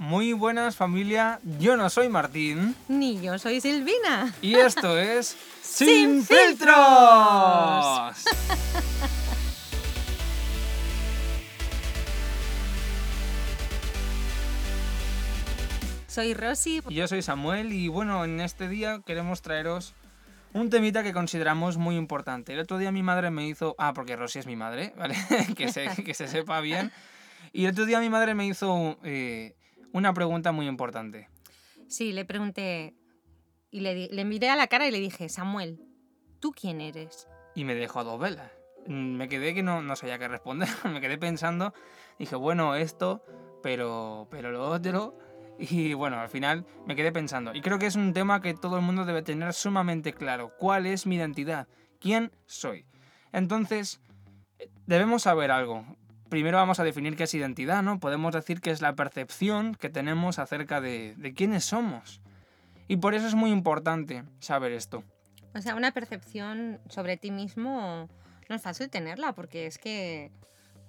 Muy 0.00 0.32
buenas 0.32 0.76
familia, 0.76 1.40
yo 1.58 1.76
no 1.76 1.90
soy 1.90 2.08
Martín. 2.08 2.74
Ni 2.88 3.20
yo 3.20 3.38
soy 3.38 3.60
Silvina. 3.60 4.32
Y 4.40 4.54
esto 4.54 4.98
es 4.98 5.36
Sin 5.62 6.24
Sin 6.24 6.24
Filtros. 6.24 6.74
Soy 16.08 16.32
Rosy. 16.32 16.80
Y 16.88 16.94
yo 16.94 17.06
soy 17.06 17.20
Samuel 17.20 17.70
y 17.70 17.88
bueno, 17.88 18.24
en 18.24 18.40
este 18.40 18.70
día 18.70 19.02
queremos 19.04 19.42
traeros 19.42 19.92
un 20.54 20.70
temita 20.70 21.02
que 21.02 21.12
consideramos 21.12 21.76
muy 21.76 21.96
importante. 21.96 22.54
El 22.54 22.60
otro 22.60 22.78
día 22.78 22.90
mi 22.90 23.02
madre 23.02 23.30
me 23.30 23.46
hizo... 23.46 23.74
Ah, 23.76 23.92
porque 23.92 24.16
Rosy 24.16 24.38
es 24.38 24.46
mi 24.46 24.56
madre, 24.56 24.94
¿vale? 24.96 25.14
que, 25.58 25.70
se, 25.70 25.90
que 26.02 26.14
se 26.14 26.26
sepa 26.26 26.62
bien. 26.62 26.90
Y 27.52 27.66
el 27.66 27.72
otro 27.72 27.84
día 27.84 28.00
mi 28.00 28.08
madre 28.08 28.34
me 28.34 28.46
hizo 28.46 28.96
eh, 29.04 29.56
una 29.92 30.12
pregunta 30.12 30.52
muy 30.52 30.66
importante. 30.66 31.28
Sí, 31.88 32.12
le 32.12 32.24
pregunté 32.24 32.94
y 33.70 33.80
le, 33.80 34.24
miré 34.24 34.50
a 34.50 34.56
la 34.56 34.66
cara 34.66 34.86
y 34.86 34.90
le 34.90 35.00
dije, 35.00 35.28
Samuel, 35.28 35.80
¿tú 36.40 36.52
quién 36.52 36.80
eres? 36.80 37.28
y 37.54 37.64
me 37.64 37.74
dejó 37.74 38.00
a 38.00 38.04
dos 38.04 38.20
velas. 38.20 38.50
Mm, 38.86 39.16
Me 39.16 39.28
quedé 39.28 39.54
que 39.54 39.62
no, 39.62 39.82
no 39.82 39.96
sabía 39.96 40.18
qué 40.18 40.28
responder, 40.28 40.68
me 40.84 41.00
quedé 41.00 41.18
pensando, 41.18 41.74
dije, 42.18 42.36
bueno, 42.36 42.76
esto, 42.76 43.24
pero, 43.62 44.28
pero 44.30 44.50
lo 44.52 44.68
otro, 44.70 45.18
y 45.58 45.94
bueno, 45.94 46.18
al 46.20 46.28
final 46.28 46.64
me 46.86 46.94
quedé 46.96 47.12
pensando. 47.12 47.54
Y 47.54 47.60
creo 47.60 47.78
que 47.78 47.86
es 47.86 47.96
un 47.96 48.12
tema 48.12 48.40
que 48.40 48.54
todo 48.54 48.76
el 48.76 48.82
mundo 48.82 49.04
debe 49.04 49.22
tener 49.22 49.52
sumamente 49.52 50.12
claro, 50.12 50.52
¿cuál 50.58 50.86
es 50.86 51.06
mi 51.06 51.16
identidad? 51.16 51.66
¿Quién 51.98 52.30
soy? 52.46 52.86
Entonces, 53.32 54.00
eh, 54.58 54.70
debemos 54.86 55.22
saber 55.22 55.50
algo. 55.50 55.84
Primero 56.30 56.56
vamos 56.56 56.80
a 56.80 56.84
definir 56.84 57.16
qué 57.16 57.24
es 57.24 57.34
identidad, 57.34 57.82
¿no? 57.82 58.00
Podemos 58.00 58.32
decir 58.32 58.60
que 58.60 58.70
es 58.70 58.80
la 58.80 58.94
percepción 58.94 59.74
que 59.74 59.90
tenemos 59.90 60.38
acerca 60.38 60.80
de, 60.80 61.14
de 61.16 61.34
quiénes 61.34 61.64
somos. 61.64 62.22
Y 62.88 62.96
por 62.96 63.14
eso 63.14 63.26
es 63.26 63.34
muy 63.34 63.50
importante 63.50 64.24
saber 64.38 64.72
esto. 64.72 65.04
O 65.54 65.60
sea, 65.60 65.74
una 65.74 65.92
percepción 65.92 66.80
sobre 66.88 67.16
ti 67.16 67.30
mismo 67.30 68.08
no 68.48 68.56
es 68.56 68.62
fácil 68.62 68.88
tenerla 68.88 69.32
porque 69.32 69.66
es 69.66 69.78
que 69.78 70.30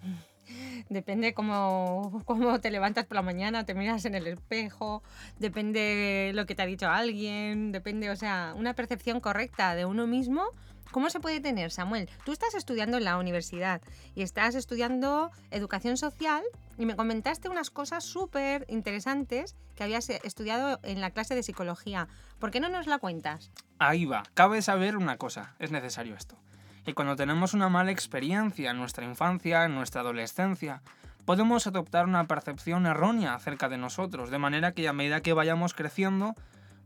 depende 0.90 1.34
cómo, 1.34 2.24
cómo 2.26 2.60
te 2.60 2.72
levantas 2.72 3.06
por 3.06 3.16
la 3.16 3.22
mañana, 3.22 3.66
te 3.66 3.74
miras 3.74 4.06
en 4.06 4.16
el 4.16 4.28
espejo, 4.28 5.04
depende 5.40 6.32
lo 6.34 6.46
que 6.46 6.56
te 6.56 6.64
ha 6.64 6.66
dicho 6.66 6.88
alguien, 6.88 7.72
depende, 7.72 8.10
o 8.10 8.16
sea, 8.16 8.54
una 8.58 8.74
percepción 8.74 9.20
correcta 9.20 9.76
de 9.76 9.86
uno 9.86 10.08
mismo. 10.08 10.44
¿Cómo 10.92 11.10
se 11.10 11.22
puede 11.22 11.40
tener, 11.40 11.72
Samuel? 11.72 12.10
Tú 12.26 12.34
estás 12.34 12.54
estudiando 12.54 12.98
en 12.98 13.06
la 13.06 13.18
universidad 13.18 13.82
y 14.14 14.24
estás 14.24 14.56
estudiando 14.56 15.32
educación 15.50 15.96
social 15.96 16.44
y 16.78 16.86
me 16.86 16.98
comentaste 16.98 17.48
unas 17.48 17.70
cosas 17.70 18.04
súper 18.04 18.66
interesantes 18.68 19.56
que 19.76 19.84
habías 19.84 20.10
eh, 20.10 20.20
estudiado 20.26 20.80
en 20.84 21.00
la 21.00 21.12
clase 21.12 21.34
de 21.34 21.44
psicología. 21.44 22.10
¿Por 22.40 22.52
qué 22.52 22.60
no 22.60 22.68
nos 22.68 22.88
la 22.88 23.00
cuentas? 23.00 23.52
Ahí 23.80 24.04
va. 24.04 24.24
Cabe 24.34 24.62
saber 24.62 24.98
una 24.98 25.16
cosa, 25.16 25.56
es 25.60 25.72
necesario 25.72 26.14
esto. 26.14 26.38
Que 26.84 26.94
cuando 26.94 27.16
tenemos 27.16 27.54
una 27.54 27.70
mala 27.70 27.92
experiencia 27.92 28.72
en 28.72 28.78
nuestra 28.78 29.06
infancia, 29.06 29.64
en 29.64 29.76
nuestra 29.76 30.02
adolescencia, 30.02 30.82
podemos 31.24 31.68
adoptar 31.68 32.06
una 32.06 32.26
percepción 32.26 32.86
errónea 32.86 33.36
acerca 33.36 33.70
de 33.70 33.78
nosotros, 33.78 34.30
de 34.30 34.40
manera 34.40 34.74
que 34.74 34.90
a 34.90 34.94
medida 34.94 35.22
que 35.22 35.32
vayamos 35.32 35.74
creciendo, 35.74 36.36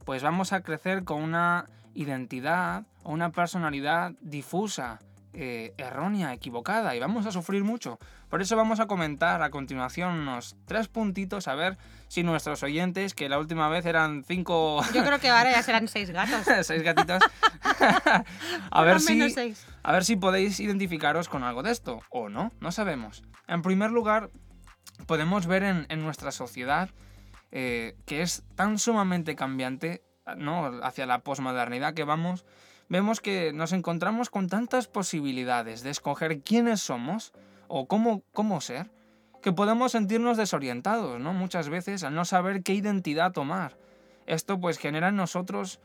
pues 0.03 0.21
vamos 0.21 0.53
a 0.53 0.61
crecer 0.61 1.05
con 1.05 1.23
una 1.23 1.65
identidad 1.95 2.83
o 3.03 3.11
una 3.11 3.31
personalidad 3.31 4.11
difusa, 4.21 4.99
eh, 5.33 5.73
errónea, 5.77 6.33
equivocada, 6.33 6.95
y 6.95 6.99
vamos 6.99 7.25
a 7.25 7.31
sufrir 7.31 7.63
mucho. 7.63 7.99
Por 8.29 8.41
eso 8.41 8.55
vamos 8.55 8.79
a 8.79 8.87
comentar 8.87 9.41
a 9.41 9.49
continuación 9.49 10.13
unos 10.19 10.55
tres 10.65 10.87
puntitos, 10.87 11.47
a 11.47 11.55
ver 11.55 11.77
si 12.07 12.23
nuestros 12.23 12.63
oyentes, 12.63 13.13
que 13.13 13.27
la 13.27 13.39
última 13.39 13.67
vez 13.67 13.85
eran 13.85 14.23
cinco 14.23 14.81
Yo 14.93 15.03
creo 15.03 15.19
que 15.19 15.29
ahora 15.29 15.51
ya 15.51 15.63
serán 15.63 15.87
seis 15.87 16.11
gatos. 16.11 16.45
seis 16.65 16.83
gatitos. 16.83 17.21
a 18.71 18.81
ver 18.83 18.99
si 18.99 19.29
seis. 19.29 19.65
a 19.83 19.91
ver 19.91 20.05
si 20.05 20.15
podéis 20.15 20.59
identificaros 20.59 21.27
con 21.27 21.43
algo 21.43 21.63
de 21.63 21.71
esto 21.71 22.01
o 22.09 22.29
no, 22.29 22.51
no 22.59 22.71
sabemos. 22.71 23.23
En 23.47 23.61
primer 23.61 23.91
lugar, 23.91 24.29
podemos 25.07 25.47
ver 25.47 25.63
en, 25.63 25.85
en 25.89 26.03
nuestra 26.03 26.31
sociedad 26.31 26.89
eh, 27.57 27.95
que 28.05 28.21
es 28.21 28.43
tan 28.55 28.77
sumamente 28.79 29.35
cambiante, 29.37 30.03
¿no? 30.37 30.65
Hacia 30.83 31.05
la 31.05 31.19
posmodernidad 31.19 31.93
que 31.93 32.03
vamos, 32.03 32.45
vemos 32.89 33.21
que 33.21 33.53
nos 33.53 33.73
encontramos 33.73 34.29
con 34.29 34.47
tantas 34.47 34.87
posibilidades 34.87 35.83
de 35.83 35.91
escoger 35.91 36.41
quiénes 36.41 36.81
somos 36.81 37.33
o 37.67 37.87
cómo, 37.87 38.23
cómo 38.33 38.61
ser, 38.61 38.91
que 39.41 39.53
podemos 39.53 39.91
sentirnos 39.91 40.37
desorientados, 40.37 41.19
¿no? 41.19 41.33
Muchas 41.33 41.69
veces 41.69 42.03
al 42.03 42.15
no 42.15 42.25
saber 42.25 42.63
qué 42.63 42.73
identidad 42.73 43.31
tomar. 43.31 43.77
Esto 44.25 44.59
pues 44.59 44.79
genera 44.79 45.09
en 45.09 45.15
nosotros 45.15 45.79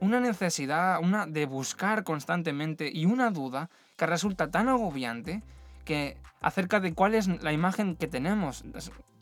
una 0.00 0.20
necesidad 0.20 1.00
una 1.00 1.26
de 1.26 1.46
buscar 1.46 2.04
constantemente 2.04 2.90
y 2.92 3.06
una 3.06 3.30
duda 3.30 3.70
que 3.96 4.06
resulta 4.06 4.50
tan 4.50 4.68
agobiante 4.68 5.42
que 5.84 6.16
acerca 6.40 6.80
de 6.80 6.94
cuál 6.94 7.14
es 7.14 7.28
la 7.42 7.52
imagen 7.52 7.96
que 7.96 8.08
tenemos, 8.08 8.64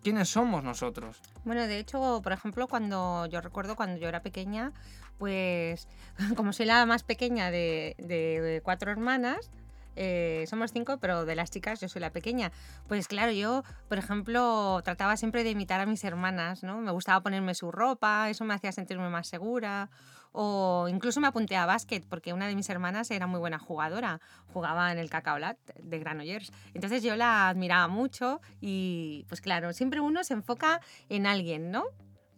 quiénes 0.03 0.28
somos 0.28 0.62
nosotros. 0.65 1.21
Bueno, 1.44 1.66
de 1.66 1.78
hecho, 1.78 2.21
por 2.22 2.33
ejemplo, 2.33 2.66
cuando 2.69 3.27
yo 3.27 3.41
recuerdo 3.41 3.77
cuando 3.77 3.99
yo 3.99 4.09
era 4.09 4.22
pequeña, 4.22 4.72
pues 5.19 5.88
como 6.37 6.53
soy 6.53 6.66
la 6.66 6.87
más 6.87 7.03
pequeña 7.03 7.50
de, 7.50 7.94
de 7.99 8.61
cuatro 8.65 8.91
hermanas, 8.91 9.50
eh, 9.97 10.44
somos 10.49 10.72
cinco, 10.72 10.99
pero 10.99 11.25
de 11.25 11.34
las 11.34 11.50
chicas 11.50 11.81
yo 11.81 11.88
soy 11.88 12.00
la 12.00 12.11
pequeña. 12.11 12.53
Pues 12.88 13.09
claro, 13.09 13.33
yo, 13.33 13.65
por 13.88 13.99
ejemplo, 13.99 14.81
trataba 14.84 15.16
siempre 15.16 15.44
de 15.44 15.50
imitar 15.50 15.81
a 15.81 15.87
mis 15.87 16.05
hermanas, 16.05 16.62
¿no? 16.62 16.78
Me 16.78 16.91
gustaba 16.93 17.22
ponerme 17.22 17.55
su 17.55 17.71
ropa, 17.71 18.31
eso 18.31 18.44
me 18.44 18.55
hacía 18.55 18.72
sentirme 18.72 19.09
más 19.11 19.27
segura. 19.28 19.91
O 20.32 20.86
incluso 20.88 21.20
me 21.20 21.26
apunté 21.26 21.56
a 21.56 21.66
básquet 21.66 22.04
porque 22.08 22.32
una 22.32 22.46
de 22.46 22.54
mis 22.54 22.68
hermanas 22.70 23.10
era 23.10 23.26
muy 23.26 23.41
buena 23.41 23.58
jugadora, 23.58 24.20
jugaba 24.52 24.92
en 24.92 24.98
el 24.98 25.10
Cacaolat 25.10 25.58
de 25.76 25.98
Granollers. 25.98 26.52
Entonces 26.74 27.02
yo 27.02 27.16
la 27.16 27.48
admiraba 27.48 27.88
mucho 27.88 28.40
y 28.60 29.24
pues 29.28 29.40
claro, 29.40 29.72
siempre 29.72 30.00
uno 30.00 30.22
se 30.24 30.34
enfoca 30.34 30.80
en 31.08 31.26
alguien, 31.26 31.70
¿no? 31.70 31.84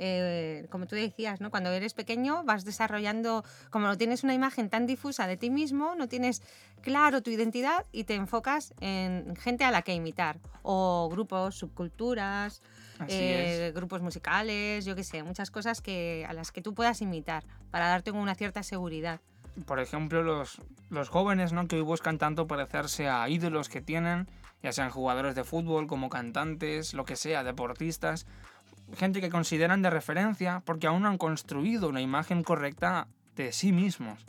Eh, 0.04 0.66
como 0.70 0.86
tú 0.86 0.96
decías, 0.96 1.40
¿no? 1.40 1.50
Cuando 1.50 1.70
eres 1.70 1.94
pequeño 1.94 2.42
vas 2.42 2.64
desarrollando, 2.64 3.44
como 3.70 3.86
no 3.86 3.96
tienes 3.96 4.24
una 4.24 4.34
imagen 4.34 4.68
tan 4.68 4.84
difusa 4.84 5.28
de 5.28 5.36
ti 5.36 5.48
mismo, 5.48 5.94
no 5.94 6.08
tienes 6.08 6.42
claro 6.80 7.22
tu 7.22 7.30
identidad 7.30 7.86
y 7.92 8.02
te 8.02 8.16
enfocas 8.16 8.74
en 8.80 9.36
gente 9.36 9.62
a 9.62 9.70
la 9.70 9.82
que 9.82 9.94
imitar, 9.94 10.40
o 10.62 11.08
grupos, 11.08 11.56
subculturas, 11.56 12.62
eh, 13.08 13.72
grupos 13.74 14.02
musicales, 14.02 14.84
yo 14.84 14.94
qué 14.94 15.04
sé, 15.04 15.22
muchas 15.22 15.50
cosas 15.50 15.80
que, 15.80 16.26
a 16.28 16.32
las 16.32 16.52
que 16.52 16.62
tú 16.62 16.74
puedas 16.74 17.02
imitar 17.02 17.44
para 17.70 17.88
darte 17.88 18.10
una 18.10 18.34
cierta 18.34 18.62
seguridad. 18.62 19.20
Por 19.66 19.80
ejemplo, 19.80 20.22
los, 20.22 20.60
los 20.90 21.08
jóvenes 21.08 21.52
¿no? 21.52 21.68
que 21.68 21.76
hoy 21.76 21.82
buscan 21.82 22.18
tanto 22.18 22.46
parecerse 22.46 23.08
a 23.08 23.28
ídolos 23.28 23.68
que 23.68 23.80
tienen, 23.80 24.28
ya 24.62 24.72
sean 24.72 24.90
jugadores 24.90 25.34
de 25.34 25.44
fútbol, 25.44 25.86
como 25.86 26.08
cantantes, 26.08 26.94
lo 26.94 27.04
que 27.04 27.16
sea, 27.16 27.44
deportistas, 27.44 28.26
gente 28.96 29.20
que 29.20 29.30
consideran 29.30 29.82
de 29.82 29.90
referencia 29.90 30.62
porque 30.64 30.86
aún 30.86 31.02
no 31.02 31.08
han 31.08 31.18
construido 31.18 31.88
una 31.88 32.00
imagen 32.00 32.42
correcta 32.42 33.08
de 33.36 33.52
sí 33.52 33.72
mismos. 33.72 34.24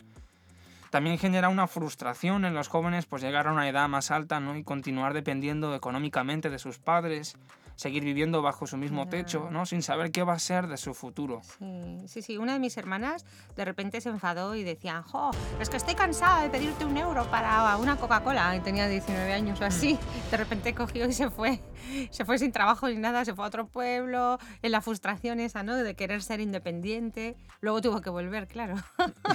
También 0.90 1.18
genera 1.18 1.48
una 1.48 1.66
frustración 1.66 2.44
en 2.44 2.54
los 2.54 2.68
jóvenes 2.68 3.06
pues 3.06 3.22
llegar 3.22 3.48
a 3.48 3.52
una 3.52 3.68
edad 3.68 3.88
más 3.88 4.10
alta 4.10 4.40
¿no? 4.40 4.56
y 4.56 4.62
continuar 4.62 5.12
dependiendo 5.12 5.74
económicamente 5.74 6.50
de 6.50 6.58
sus 6.58 6.78
padres, 6.78 7.36
seguir 7.76 8.04
viviendo 8.04 8.40
bajo 8.42 8.66
su 8.66 8.76
mismo 8.76 9.04
Ya. 9.04 9.10
techo, 9.10 9.48
¿no? 9.50 9.66
sin 9.66 9.82
saber 9.82 10.10
qué 10.10 10.22
va 10.22 10.34
a 10.34 10.38
ser 10.38 10.66
de 10.68 10.76
su 10.76 10.94
futuro. 10.94 11.40
Sí, 11.58 12.02
sí, 12.06 12.22
sí. 12.22 12.36
Una 12.38 12.52
de 12.54 12.58
mis 12.58 12.76
hermanas 12.76 13.24
de 13.56 13.64
repente 13.64 14.00
se 14.00 14.08
enfadó 14.08 14.54
y 14.54 14.62
decía, 14.64 15.02
jo, 15.02 15.30
es 15.60 15.68
que 15.70 15.76
estoy 15.76 15.94
cansada 15.94 16.42
de 16.42 16.50
pedirte 16.50 16.84
un 16.84 16.96
euro 16.96 17.24
para 17.30 17.76
una 17.76 17.96
Coca-Cola. 17.96 18.54
Y 18.56 18.60
tenía 18.60 18.88
19 18.88 19.32
años 19.32 19.60
o 19.60 19.64
así. 19.64 19.98
De 20.30 20.36
repente 20.36 20.74
cogió 20.74 21.06
y 21.08 21.12
se 21.12 21.30
fue. 21.30 21.60
Se 22.10 22.24
fue 22.24 22.38
sin 22.38 22.52
trabajo 22.52 22.88
ni 22.88 22.96
nada, 22.96 23.24
se 23.24 23.34
fue 23.34 23.44
a 23.44 23.48
otro 23.48 23.66
pueblo, 23.66 24.38
en 24.62 24.72
la 24.72 24.80
frustración 24.80 25.40
esa, 25.40 25.62
¿no? 25.62 25.74
De 25.76 25.94
querer 25.94 26.22
ser 26.22 26.40
independiente. 26.40 27.36
Luego 27.60 27.80
tuvo 27.80 28.00
que 28.00 28.10
volver, 28.10 28.46
claro. 28.48 28.76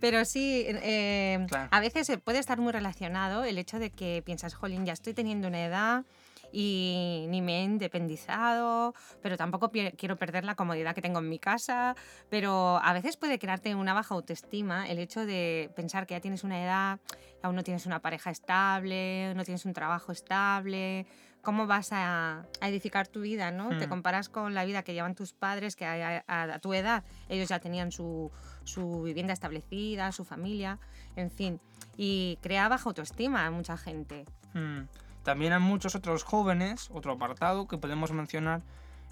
Pero 0.00 0.24
sí, 0.24 0.64
eh, 0.66 1.44
Claro. 1.48 1.68
a 1.72 1.80
veces 1.80 2.08
eh, 2.10 2.18
puede 2.18 2.38
estar 2.38 2.58
muy 2.58 2.72
relacionado 2.72 3.42
el 3.44 3.58
hecho 3.58 3.78
de 3.78 3.90
que 3.90 4.22
piensas, 4.24 4.54
jolín, 4.54 4.86
ya 4.86 4.92
estoy 4.92 5.12
teniendo 5.12 5.48
una 5.48 5.57
edad 5.64 6.04
y 6.50 7.26
ni 7.28 7.42
me 7.42 7.60
he 7.60 7.62
independizado, 7.64 8.94
pero 9.22 9.36
tampoco 9.36 9.70
quiero 9.70 10.16
perder 10.16 10.44
la 10.44 10.54
comodidad 10.54 10.94
que 10.94 11.02
tengo 11.02 11.18
en 11.18 11.28
mi 11.28 11.38
casa. 11.38 11.94
Pero 12.30 12.78
a 12.82 12.92
veces 12.92 13.16
puede 13.16 13.38
crearte 13.38 13.74
una 13.74 13.92
baja 13.94 14.14
autoestima 14.14 14.88
el 14.88 14.98
hecho 14.98 15.26
de 15.26 15.70
pensar 15.76 16.06
que 16.06 16.14
ya 16.14 16.20
tienes 16.20 16.44
una 16.44 16.62
edad, 16.62 17.00
aún 17.42 17.54
no 17.54 17.62
tienes 17.62 17.86
una 17.86 18.00
pareja 18.00 18.30
estable, 18.30 19.34
no 19.34 19.44
tienes 19.44 19.64
un 19.66 19.72
trabajo 19.74 20.12
estable. 20.12 21.06
¿Cómo 21.42 21.66
vas 21.66 21.92
a, 21.92 22.46
a 22.60 22.68
edificar 22.68 23.06
tu 23.08 23.20
vida? 23.20 23.50
¿no? 23.50 23.68
Te 23.78 23.86
Hmm. 23.86 23.90
comparas 23.90 24.28
con 24.28 24.54
la 24.54 24.64
vida 24.64 24.82
que 24.82 24.92
llevan 24.92 25.14
tus 25.14 25.32
padres, 25.32 25.76
que 25.76 25.86
a, 25.86 26.24
a- 26.26 26.42
a 26.54 26.58
tu 26.58 26.74
edad 26.74 27.04
ellos 27.28 27.48
ya 27.48 27.58
tenían 27.60 27.92
su, 27.92 28.30
su 28.64 29.02
vivienda 29.02 29.32
establecida, 29.32 30.10
su 30.12 30.24
familia, 30.24 30.78
en 31.14 31.30
fin. 31.30 31.60
Y 31.96 32.38
crea 32.42 32.68
baja 32.68 32.88
autoestima 32.88 33.46
a 33.46 33.50
mucha 33.50 33.76
gente. 33.76 34.24
Mm. 34.54 34.80
También 35.28 35.52
a 35.52 35.58
muchos 35.58 35.94
otros 35.94 36.22
jóvenes, 36.22 36.88
otro 36.90 37.12
apartado 37.12 37.68
que 37.68 37.76
podemos 37.76 38.12
mencionar, 38.12 38.62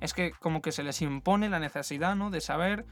es 0.01 0.15
que 0.15 0.31
como 0.31 0.63
que 0.63 0.73
se 0.73 0.83
les 0.83 1.03
impone 1.03 1.51
la 1.51 1.59
necesidad 1.59 2.17
¿no? 2.17 2.31
de 2.31 2.41
saber 2.41 2.87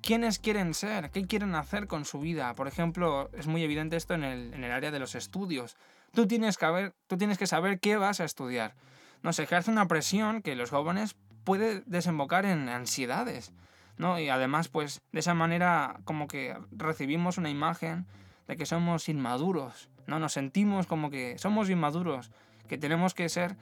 quiénes 0.00 0.38
quieren 0.38 0.72
ser, 0.72 1.10
qué 1.10 1.26
quieren 1.26 1.54
hacer 1.54 1.86
con 1.86 2.06
su 2.06 2.18
vida. 2.18 2.54
Por 2.54 2.66
ejemplo, 2.66 3.28
es 3.34 3.46
muy 3.46 3.62
evidente 3.62 3.96
esto 3.96 4.14
en 4.14 4.24
el, 4.24 4.54
en 4.54 4.64
el 4.64 4.72
área 4.72 4.90
de 4.90 4.98
los 4.98 5.14
estudios. 5.14 5.76
Tú 6.14 6.26
tienes, 6.26 6.56
que 6.56 6.64
haber, 6.64 6.94
tú 7.08 7.18
tienes 7.18 7.36
que 7.36 7.46
saber 7.46 7.78
qué 7.78 7.98
vas 7.98 8.20
a 8.20 8.24
estudiar. 8.24 8.74
No 9.22 9.34
se 9.34 9.42
ejerce 9.42 9.70
una 9.70 9.86
presión 9.86 10.40
que 10.40 10.56
los 10.56 10.70
jóvenes 10.70 11.14
puede 11.44 11.82
desembocar 11.84 12.46
en 12.46 12.70
ansiedades. 12.70 13.52
¿no? 13.98 14.18
Y 14.18 14.30
además, 14.30 14.68
pues, 14.68 15.02
de 15.12 15.20
esa 15.20 15.34
manera 15.34 16.00
como 16.04 16.26
que 16.26 16.56
recibimos 16.70 17.36
una 17.36 17.50
imagen 17.50 18.06
de 18.48 18.56
que 18.56 18.64
somos 18.64 19.10
inmaduros, 19.10 19.90
¿no? 20.06 20.18
Nos 20.18 20.32
sentimos 20.32 20.86
como 20.86 21.10
que 21.10 21.38
somos 21.38 21.68
inmaduros, 21.68 22.30
que 22.66 22.78
tenemos 22.78 23.14
que 23.14 23.28
ser 23.28 23.56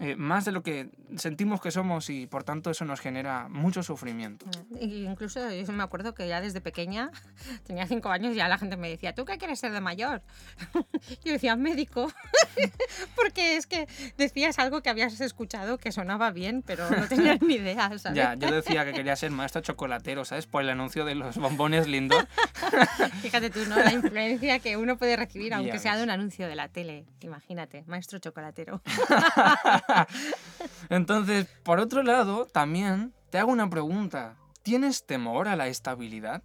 eh, 0.00 0.16
más 0.16 0.44
de 0.44 0.52
lo 0.52 0.62
que 0.62 0.90
sentimos 1.16 1.60
que 1.60 1.70
somos 1.70 2.10
y 2.10 2.26
por 2.26 2.44
tanto 2.44 2.70
eso 2.70 2.84
nos 2.84 3.00
genera 3.00 3.48
mucho 3.48 3.82
sufrimiento. 3.82 4.46
Y 4.80 5.04
incluso 5.04 5.50
yo 5.50 5.72
me 5.72 5.82
acuerdo 5.82 6.14
que 6.14 6.26
ya 6.26 6.40
desde 6.40 6.60
pequeña, 6.60 7.10
tenía 7.66 7.86
cinco 7.86 8.10
años, 8.10 8.34
ya 8.34 8.48
la 8.48 8.58
gente 8.58 8.76
me 8.76 8.88
decía, 8.88 9.14
¿tú 9.14 9.24
qué 9.24 9.38
quieres 9.38 9.60
ser 9.60 9.72
de 9.72 9.80
mayor? 9.80 10.22
yo 11.24 11.32
decía, 11.32 11.56
médico, 11.56 12.10
porque 13.16 13.56
es 13.56 13.66
que 13.66 13.86
decías 14.16 14.58
algo 14.58 14.82
que 14.82 14.90
habías 14.90 15.20
escuchado 15.20 15.78
que 15.78 15.92
sonaba 15.92 16.30
bien, 16.30 16.62
pero 16.66 16.90
no 16.90 17.06
tenías 17.06 17.40
ni 17.42 17.54
idea, 17.54 17.96
¿sabes? 17.98 18.16
Ya, 18.16 18.34
yo 18.34 18.50
decía 18.50 18.84
que 18.84 18.92
quería 18.92 19.16
ser 19.16 19.30
maestro 19.30 19.60
chocolatero, 19.60 20.24
¿sabes? 20.24 20.46
Por 20.46 20.62
el 20.62 20.70
anuncio 20.70 21.04
de 21.04 21.14
los 21.14 21.36
bombones 21.36 21.86
Lindor. 21.86 22.26
Fíjate 23.20 23.50
tú, 23.50 23.60
¿no? 23.68 23.76
La 23.76 23.92
influencia 23.92 24.58
que 24.58 24.76
uno 24.76 24.96
puede 24.96 25.16
recibir, 25.16 25.54
aunque 25.54 25.78
sea 25.78 25.96
de 25.96 26.02
un 26.02 26.10
anuncio 26.10 26.48
de 26.48 26.56
la 26.56 26.68
tele. 26.68 27.06
Imagínate, 27.20 27.84
maestro 27.86 28.18
chocolatero. 28.18 28.82
Entonces, 30.88 31.46
por 31.62 31.80
otro 31.80 32.02
lado, 32.02 32.46
también 32.46 33.12
te 33.30 33.38
hago 33.38 33.52
una 33.52 33.68
pregunta. 33.70 34.36
¿Tienes 34.62 35.06
temor 35.06 35.48
a 35.48 35.56
la 35.56 35.68
estabilidad? 35.68 36.42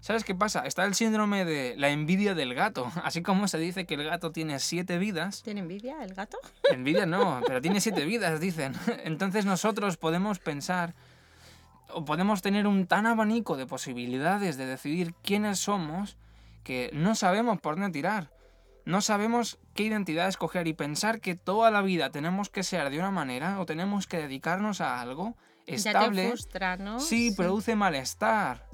¿Sabes 0.00 0.24
qué 0.24 0.34
pasa? 0.34 0.66
Está 0.66 0.84
el 0.84 0.94
síndrome 0.94 1.44
de 1.44 1.76
la 1.76 1.90
envidia 1.90 2.34
del 2.34 2.54
gato. 2.54 2.90
Así 3.04 3.22
como 3.22 3.46
se 3.46 3.58
dice 3.58 3.86
que 3.86 3.94
el 3.94 4.04
gato 4.04 4.32
tiene 4.32 4.58
siete 4.58 4.98
vidas. 4.98 5.42
¿Tiene 5.42 5.60
envidia 5.60 6.02
el 6.02 6.14
gato? 6.14 6.38
Envidia 6.70 7.06
no, 7.06 7.40
pero 7.46 7.60
tiene 7.60 7.80
siete 7.80 8.04
vidas, 8.04 8.40
dicen. 8.40 8.74
Entonces 9.04 9.44
nosotros 9.44 9.96
podemos 9.96 10.38
pensar 10.38 10.94
o 11.94 12.04
podemos 12.04 12.42
tener 12.42 12.66
un 12.66 12.86
tan 12.86 13.06
abanico 13.06 13.56
de 13.56 13.66
posibilidades 13.66 14.56
de 14.56 14.66
decidir 14.66 15.14
quiénes 15.22 15.60
somos 15.60 16.16
que 16.64 16.90
no 16.92 17.14
sabemos 17.14 17.60
por 17.60 17.76
dónde 17.76 17.90
tirar 17.90 18.30
no 18.84 19.00
sabemos 19.00 19.58
qué 19.74 19.84
identidad 19.84 20.28
escoger 20.28 20.66
y 20.66 20.74
pensar 20.74 21.20
que 21.20 21.34
toda 21.34 21.70
la 21.70 21.82
vida 21.82 22.10
tenemos 22.10 22.48
que 22.48 22.62
ser 22.62 22.90
de 22.90 22.98
una 22.98 23.10
manera 23.10 23.60
o 23.60 23.66
tenemos 23.66 24.06
que 24.06 24.18
dedicarnos 24.18 24.80
a 24.80 25.00
algo 25.00 25.36
estable. 25.66 26.22
Ya 26.22 26.22
te 26.22 26.28
frustra, 26.28 26.76
¿no? 26.76 27.00
Sí, 27.00 27.32
produce 27.36 27.76
malestar. 27.76 28.66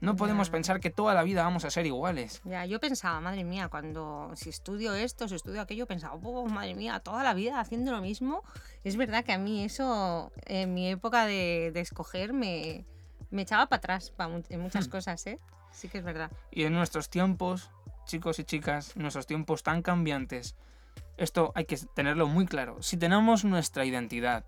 No 0.00 0.16
podemos 0.16 0.48
pensar 0.48 0.80
que 0.80 0.88
toda 0.88 1.12
la 1.12 1.22
vida 1.22 1.42
vamos 1.42 1.66
a 1.66 1.70
ser 1.70 1.84
iguales. 1.84 2.40
Ya, 2.44 2.64
yo 2.64 2.80
pensaba, 2.80 3.20
madre 3.20 3.44
mía, 3.44 3.68
cuando 3.68 4.30
si 4.34 4.48
estudio 4.48 4.94
esto, 4.94 5.28
si 5.28 5.34
estudio 5.34 5.60
aquello, 5.60 5.86
pensaba, 5.86 6.14
oh, 6.14 6.46
madre 6.46 6.74
mía, 6.74 7.00
toda 7.00 7.22
la 7.22 7.34
vida 7.34 7.60
haciendo 7.60 7.92
lo 7.92 8.00
mismo. 8.00 8.42
Es 8.82 8.96
verdad 8.96 9.24
que 9.24 9.32
a 9.32 9.38
mí 9.38 9.62
eso, 9.62 10.32
en 10.46 10.72
mi 10.72 10.88
época 10.88 11.26
de, 11.26 11.68
escoger, 11.74 12.32
me, 12.32 12.86
me 13.30 13.42
echaba 13.42 13.66
para 13.66 13.78
atrás 13.78 14.14
en 14.48 14.60
muchas 14.60 14.88
hmm. 14.88 14.90
cosas, 14.90 15.26
¿eh? 15.26 15.38
Sí 15.70 15.88
que 15.88 15.98
es 15.98 16.04
verdad. 16.04 16.30
Y 16.50 16.64
en 16.64 16.72
nuestros 16.72 17.10
tiempos, 17.10 17.70
chicos 18.10 18.38
y 18.38 18.44
chicas, 18.44 18.96
nuestros 18.96 19.26
tiempos 19.26 19.62
tan 19.62 19.82
cambiantes, 19.82 20.56
esto 21.16 21.52
hay 21.54 21.64
que 21.64 21.78
tenerlo 21.94 22.26
muy 22.26 22.46
claro. 22.46 22.82
Si 22.82 22.96
tenemos 22.96 23.44
nuestra 23.44 23.84
identidad 23.84 24.44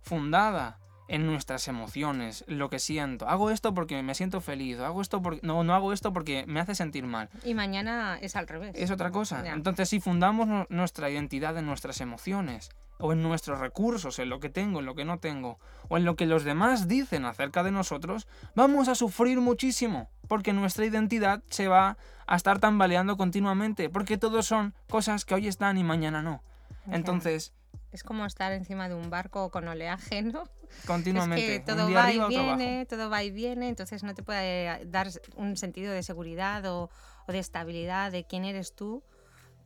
fundada 0.00 0.78
en 1.08 1.24
nuestras 1.24 1.68
emociones, 1.68 2.44
lo 2.48 2.68
que 2.68 2.80
siento, 2.80 3.28
hago 3.28 3.50
esto 3.50 3.74
porque 3.74 4.02
me 4.02 4.14
siento 4.14 4.40
feliz, 4.40 4.80
hago 4.80 5.00
esto 5.02 5.22
porque 5.22 5.40
no 5.44 5.62
no 5.62 5.74
hago 5.74 5.92
esto 5.92 6.12
porque 6.12 6.44
me 6.48 6.58
hace 6.58 6.74
sentir 6.74 7.06
mal. 7.06 7.28
Y 7.44 7.54
mañana 7.54 8.18
es 8.20 8.34
al 8.34 8.48
revés. 8.48 8.74
Es 8.74 8.90
otra 8.90 9.12
cosa. 9.12 9.44
Entonces, 9.52 9.88
si 9.88 10.00
fundamos 10.00 10.68
nuestra 10.68 11.08
identidad 11.08 11.56
en 11.56 11.66
nuestras 11.66 12.00
emociones, 12.00 12.70
o 12.98 13.12
en 13.12 13.22
nuestros 13.22 13.58
recursos, 13.58 14.18
en 14.18 14.28
lo 14.28 14.40
que 14.40 14.48
tengo, 14.48 14.80
en 14.80 14.86
lo 14.86 14.94
que 14.94 15.04
no 15.04 15.18
tengo, 15.18 15.58
o 15.88 15.96
en 15.96 16.04
lo 16.04 16.16
que 16.16 16.26
los 16.26 16.44
demás 16.44 16.88
dicen 16.88 17.24
acerca 17.24 17.62
de 17.62 17.70
nosotros, 17.70 18.26
vamos 18.54 18.88
a 18.88 18.94
sufrir 18.94 19.40
muchísimo, 19.40 20.08
porque 20.28 20.52
nuestra 20.52 20.86
identidad 20.86 21.42
se 21.50 21.68
va 21.68 21.96
a 22.26 22.36
estar 22.36 22.58
tambaleando 22.58 23.16
continuamente, 23.16 23.88
porque 23.90 24.18
todos 24.18 24.46
son 24.46 24.74
cosas 24.88 25.24
que 25.24 25.34
hoy 25.34 25.48
están 25.48 25.78
y 25.78 25.84
mañana 25.84 26.22
no. 26.22 26.42
Entonces... 26.90 27.52
Es 27.92 28.02
como 28.02 28.26
estar 28.26 28.52
encima 28.52 28.88
de 28.88 28.94
un 28.94 29.10
barco 29.10 29.50
con 29.50 29.66
oleaje, 29.68 30.22
¿no? 30.22 30.44
Continuamente. 30.86 31.54
Es 31.54 31.60
que 31.60 31.66
todo 31.66 31.90
va 31.90 32.12
y 32.12 32.20
viene, 32.28 32.84
todo 32.86 33.08
va 33.08 33.22
y 33.22 33.30
viene, 33.30 33.68
entonces 33.68 34.02
no 34.02 34.14
te 34.14 34.22
puede 34.22 34.84
dar 34.86 35.08
un 35.36 35.56
sentido 35.56 35.92
de 35.92 36.02
seguridad 36.02 36.64
o, 36.66 36.90
o 37.26 37.32
de 37.32 37.38
estabilidad 37.38 38.12
de 38.12 38.24
quién 38.24 38.44
eres 38.44 38.74
tú 38.74 39.02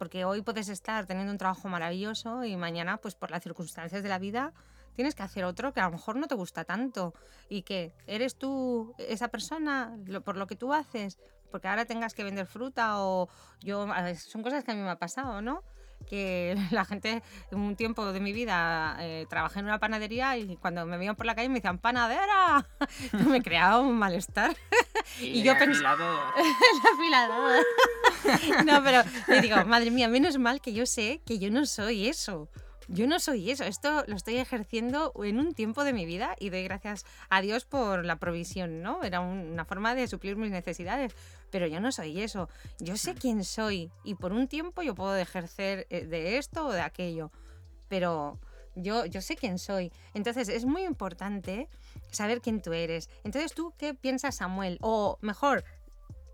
porque 0.01 0.25
hoy 0.25 0.41
puedes 0.41 0.71
estar 0.71 1.05
teniendo 1.05 1.31
un 1.31 1.37
trabajo 1.37 1.69
maravilloso 1.69 2.43
y 2.43 2.57
mañana, 2.57 2.97
pues 2.97 3.15
por 3.15 3.31
las 3.31 3.43
circunstancias 3.43 4.03
de 4.03 4.09
la 4.09 4.19
vida, 4.19 4.55
tienes 4.95 5.15
que 5.15 5.23
hacer 5.23 5.45
otro 5.45 5.75
que 5.75 5.81
a 5.81 5.85
lo 5.85 5.91
mejor 5.91 6.17
no 6.17 6.27
te 6.27 6.35
gusta 6.35 6.65
tanto 6.65 7.13
y 7.51 7.65
que 7.65 7.93
eres 8.07 8.37
tú 8.37 8.95
esa 8.97 9.29
persona 9.29 9.95
por 10.25 10.39
lo 10.39 10.47
que 10.47 10.57
tú 10.57 10.73
haces, 10.73 11.19
porque 11.51 11.69
ahora 11.69 11.85
tengas 11.85 12.15
que 12.15 12.25
vender 12.25 12.47
fruta 12.47 13.03
o 13.03 13.29
yo, 13.61 13.87
son 14.17 14.43
cosas 14.43 14.65
que 14.65 14.71
a 14.71 14.75
mí 14.75 14.81
me 14.81 14.89
ha 14.89 14.99
pasado, 14.99 15.43
¿no? 15.43 15.63
que 16.07 16.57
la 16.71 16.85
gente 16.85 17.23
en 17.51 17.59
un 17.59 17.77
tiempo 17.77 18.13
de 18.13 18.21
mi 18.21 18.33
vida 18.33 18.97
eh, 19.01 19.27
trabajé 19.29 19.61
en 19.61 19.67
una 19.67 19.79
panadería 19.79 20.37
y 20.37 20.57
cuando 20.57 20.87
me 20.87 20.97
veían 20.99 21.17
por 21.17 21.27
la 21.27 21.35
calle 21.35 21.49
me 21.49 21.57
decían 21.57 21.79
¡panadera! 21.79 22.67
me 23.29 23.43
creaba 23.43 23.81
un 23.81 23.99
malestar. 23.99 24.57
y, 25.21 25.43
yo 25.45 25.57
pensaba... 25.59 26.35
el 26.37 26.95
afilador. 26.95 27.65
no, 28.67 28.83
pero 28.83 29.03
me 29.29 29.41
digo, 29.41 29.65
madre 29.67 29.91
mía, 29.91 30.09
menos 30.09 30.39
mal 30.39 30.61
que 30.61 30.73
yo 30.73 30.87
sé 30.87 31.21
que 31.25 31.39
yo 31.39 31.51
no 31.51 31.67
soy 31.67 32.09
eso 32.09 32.49
yo 32.93 33.07
no 33.07 33.21
soy 33.21 33.51
eso, 33.53 33.63
esto 33.65 34.03
lo 34.09 34.17
estoy 34.17 34.39
ejerciendo 34.39 35.13
en 35.23 35.39
un 35.39 35.55
tiempo 35.55 35.85
de 35.85 35.93
mi 35.93 36.07
vida 36.07 36.35
y 36.41 36.51
doy 36.51 36.65
gracias 36.65 37.05
a 37.29 37.41
Dios 37.41 37.65
por 37.65 38.05
la 38.05 38.17
provisión, 38.17 38.83
¿no? 38.83 39.05
Era 39.05 39.21
una 39.21 39.65
forma 39.65 39.95
de 39.95 40.09
suplir 40.09 40.37
mis 40.37 40.51
necesidades, 40.51 41.15
pero 41.51 41.69
yo 41.69 41.81
no 41.81 41.93
soy 41.93 42.21
eso, 42.21 42.49
yo 42.81 42.97
sé 42.97 43.15
quién 43.15 43.45
soy 43.45 43.93
y 44.03 44.17
por 44.17 44.33
un 44.33 44.49
tiempo 44.49 44.83
yo 44.83 44.97
puedo 44.97 45.17
ejercer 45.17 45.87
eh, 45.91 46.05
de 46.05 46.39
esto 46.39 46.67
o 46.67 46.73
de 46.73 46.81
aquello, 46.81 47.31
pero 47.89 48.41
yo, 48.75 49.07
yo 49.07 49.21
sé 49.21 49.37
quién 49.37 49.59
soy. 49.59 49.93
Entonces 50.13 50.49
es 50.49 50.65
muy 50.65 50.83
importante 50.83 51.69
saber 52.11 52.41
quién 52.41 52.61
tú 52.61 52.73
eres. 52.73 53.09
Entonces 53.23 53.55
tú, 53.55 53.73
¿qué 53.79 53.95
piensas 53.95 54.37
Samuel? 54.37 54.79
O 54.81 55.19
mejor, 55.21 55.65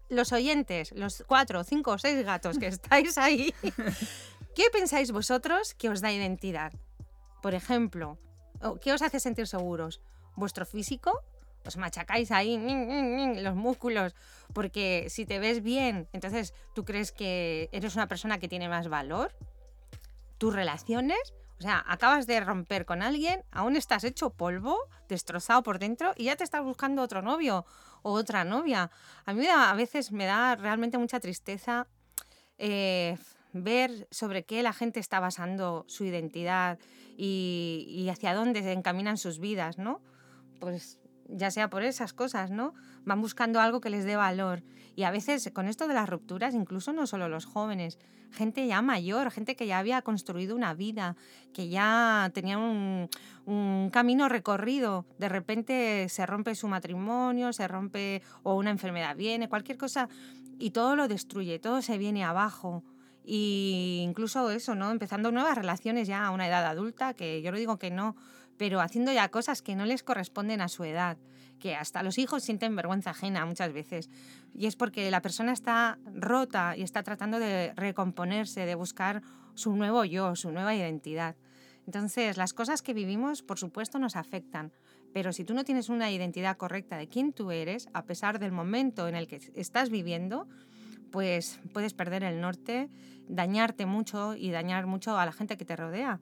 los 0.08 0.32
oyentes, 0.32 0.92
los 0.92 1.24
cuatro, 1.26 1.64
cinco 1.64 1.92
o 1.92 1.98
seis 1.98 2.24
gatos 2.24 2.58
que 2.58 2.66
estáis 2.68 3.18
ahí, 3.18 3.54
¿Qué 4.56 4.70
pensáis 4.72 5.12
vosotros 5.12 5.74
que 5.74 5.90
os 5.90 6.00
da 6.00 6.10
identidad? 6.10 6.72
Por 7.42 7.52
ejemplo, 7.52 8.16
¿qué 8.80 8.94
os 8.94 9.02
hace 9.02 9.20
sentir 9.20 9.46
seguros? 9.46 10.00
¿Vuestro 10.34 10.64
físico? 10.64 11.20
Os 11.66 11.76
machacáis 11.76 12.30
ahí 12.30 12.56
los 13.36 13.54
músculos 13.54 14.14
porque 14.54 15.08
si 15.10 15.26
te 15.26 15.38
ves 15.38 15.62
bien, 15.62 16.08
entonces 16.14 16.54
tú 16.74 16.86
crees 16.86 17.12
que 17.12 17.68
eres 17.70 17.96
una 17.96 18.08
persona 18.08 18.38
que 18.38 18.48
tiene 18.48 18.70
más 18.70 18.88
valor. 18.88 19.36
¿Tus 20.38 20.54
relaciones? 20.54 21.34
O 21.58 21.62
sea, 21.62 21.84
acabas 21.86 22.26
de 22.26 22.40
romper 22.40 22.86
con 22.86 23.02
alguien, 23.02 23.44
aún 23.50 23.76
estás 23.76 24.04
hecho 24.04 24.30
polvo, 24.30 24.78
destrozado 25.06 25.62
por 25.62 25.78
dentro 25.78 26.14
y 26.16 26.24
ya 26.24 26.36
te 26.36 26.44
estás 26.44 26.64
buscando 26.64 27.02
otro 27.02 27.20
novio 27.20 27.66
otra 28.12 28.44
novia. 28.44 28.90
A 29.24 29.32
mí 29.32 29.46
a 29.46 29.74
veces 29.74 30.12
me 30.12 30.26
da 30.26 30.56
realmente 30.56 30.98
mucha 30.98 31.20
tristeza 31.20 31.86
eh, 32.58 33.16
ver 33.52 34.06
sobre 34.10 34.44
qué 34.44 34.62
la 34.62 34.72
gente 34.72 35.00
está 35.00 35.20
basando 35.20 35.84
su 35.88 36.04
identidad 36.04 36.78
y, 37.16 38.08
hacia 38.10 38.34
dónde 38.34 38.62
se 38.62 38.72
encaminan 38.72 39.16
sus 39.16 39.38
vidas, 39.38 39.78
¿no? 39.78 40.00
Pues 40.60 40.98
ya 41.28 41.50
sea 41.50 41.70
por 41.70 41.82
esas 41.82 42.12
cosas, 42.12 42.50
¿no? 42.50 42.74
Van 43.04 43.20
buscando 43.20 43.60
algo 43.60 43.80
que 43.80 43.90
les 43.90 44.04
dé 44.04 44.16
valor. 44.16 44.62
Y 44.94 45.02
a 45.02 45.10
veces 45.10 45.50
con 45.52 45.68
esto 45.68 45.88
de 45.88 45.94
las 45.94 46.08
rupturas, 46.08 46.54
incluso 46.54 46.92
no 46.92 47.06
solo 47.06 47.28
los 47.28 47.44
jóvenes, 47.44 47.98
gente 48.32 48.66
ya 48.66 48.82
mayor, 48.82 49.30
gente 49.30 49.56
que 49.56 49.66
ya 49.66 49.78
había 49.78 50.02
construido 50.02 50.54
una 50.54 50.74
vida, 50.74 51.16
que 51.52 51.68
ya 51.68 52.30
tenía 52.34 52.58
un, 52.58 53.08
camino 53.92 54.28
recorrido, 54.28 55.06
de 55.18 55.28
repente 55.28 56.08
se 56.08 56.26
rompe 56.26 56.54
su 56.54 56.68
matrimonio, 56.68 57.52
se 57.52 57.68
rompe 57.68 58.22
o 58.42 58.54
una 58.54 58.70
enfermedad 58.70 59.16
viene, 59.16 59.48
cualquier 59.48 59.78
cosa, 59.78 60.08
y 60.58 60.70
todo 60.70 60.96
lo 60.96 61.08
destruye, 61.08 61.58
todo 61.58 61.82
se 61.82 61.98
viene 61.98 62.24
abajo 62.24 62.82
y 63.24 64.00
incluso 64.04 64.50
eso, 64.50 64.74
¿no? 64.74 64.90
Empezando 64.90 65.32
nuevas 65.32 65.56
relaciones 65.56 66.06
ya 66.06 66.24
a 66.24 66.30
una 66.30 66.46
edad 66.46 66.64
adulta, 66.64 67.12
que 67.12 67.42
yo 67.42 67.50
no 67.50 67.58
digo 67.58 67.76
que 67.76 67.90
no, 67.90 68.16
pero 68.56 68.80
haciendo 68.80 69.12
ya 69.12 69.28
cosas 69.28 69.62
que 69.62 69.76
no 69.76 69.84
les 69.86 70.02
corresponden 70.02 70.60
a 70.60 70.68
su 70.68 70.84
edad, 70.84 71.16
que 71.58 71.74
hasta 71.74 72.02
los 72.02 72.18
hijos 72.18 72.42
sienten 72.42 72.76
vergüenza 72.76 73.10
ajena 73.10 73.44
muchas 73.46 73.72
veces. 73.72 74.10
Y 74.54 74.66
es 74.66 74.76
porque 74.76 75.10
la 75.10 75.22
persona 75.22 75.52
está 75.52 75.98
rota 76.14 76.76
y 76.76 76.82
está 76.82 77.02
tratando 77.02 77.38
de 77.38 77.72
recomponerse, 77.74 78.66
de 78.66 78.74
buscar 78.74 79.22
su 79.54 79.74
nuevo 79.74 80.04
yo, 80.04 80.36
su 80.36 80.50
nueva 80.52 80.74
identidad. 80.74 81.36
Entonces, 81.86 82.36
las 82.36 82.52
cosas 82.52 82.82
que 82.82 82.94
vivimos, 82.94 83.42
por 83.42 83.58
supuesto, 83.58 83.98
nos 83.98 84.16
afectan, 84.16 84.72
pero 85.14 85.32
si 85.32 85.44
tú 85.44 85.54
no 85.54 85.64
tienes 85.64 85.88
una 85.88 86.10
identidad 86.10 86.56
correcta 86.56 86.96
de 86.98 87.08
quién 87.08 87.32
tú 87.32 87.50
eres, 87.50 87.88
a 87.94 88.04
pesar 88.04 88.38
del 88.38 88.52
momento 88.52 89.08
en 89.08 89.14
el 89.14 89.26
que 89.26 89.40
estás 89.54 89.88
viviendo, 89.88 90.46
pues 91.10 91.60
puedes 91.72 91.94
perder 91.94 92.24
el 92.24 92.40
norte, 92.40 92.90
dañarte 93.28 93.86
mucho 93.86 94.34
y 94.34 94.50
dañar 94.50 94.86
mucho 94.86 95.16
a 95.18 95.24
la 95.24 95.32
gente 95.32 95.56
que 95.56 95.64
te 95.64 95.76
rodea. 95.76 96.20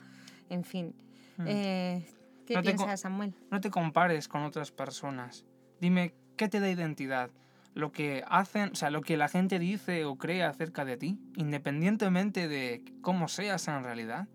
En 0.49 0.63
fin, 0.65 0.95
Mm. 1.37 1.45
eh, 1.49 2.07
¿qué 2.47 2.55
No 2.55 2.63
te 2.63 2.97
Samuel? 2.97 3.35
No 3.51 3.61
te 3.61 3.71
compares 3.71 4.29
con 4.29 4.43
otras 4.45 4.71
personas. 4.71 5.45
Dime, 5.81 6.15
¿qué 6.37 6.49
te 6.49 6.61
da 6.61 6.71
identidad? 6.71 7.31
Lo 7.75 7.91
que 7.91 8.23
hacen, 8.29 8.71
o 8.73 8.75
sea, 8.75 8.91
lo 8.91 9.01
que 9.01 9.17
la 9.17 9.29
gente 9.29 9.59
dice 9.59 10.05
o 10.05 10.17
cree 10.17 10.45
acerca 10.45 10.85
de 10.85 10.97
ti, 10.97 11.19
independientemente 11.37 12.47
de 12.47 12.85
cómo 13.01 13.29
seas 13.29 13.67
en 13.69 13.83
realidad. 13.83 14.29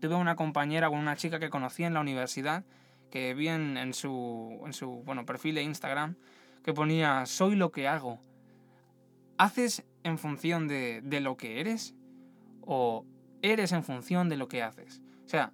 Tuve 0.00 0.14
una 0.14 0.36
compañera 0.36 0.88
con 0.88 0.98
una 0.98 1.16
chica 1.16 1.38
que 1.38 1.50
conocí 1.50 1.82
en 1.84 1.94
la 1.94 2.00
universidad 2.00 2.64
que 3.10 3.32
vi 3.32 3.48
en, 3.48 3.76
en 3.76 3.94
su, 3.94 4.60
en 4.66 4.72
su 4.72 5.02
bueno, 5.04 5.24
perfil 5.24 5.54
de 5.54 5.62
Instagram 5.62 6.16
que 6.64 6.72
ponía 6.72 7.26
soy 7.26 7.54
lo 7.54 7.70
que 7.70 7.86
hago. 7.86 8.20
¿Haces 9.38 9.84
en 10.02 10.18
función 10.18 10.66
de, 10.66 11.00
de 11.02 11.20
lo 11.20 11.36
que 11.36 11.60
eres? 11.60 11.94
¿O 12.62 13.06
eres 13.42 13.70
en 13.72 13.84
función 13.84 14.28
de 14.28 14.36
lo 14.36 14.48
que 14.48 14.62
haces? 14.62 15.00
O 15.24 15.28
sea, 15.28 15.52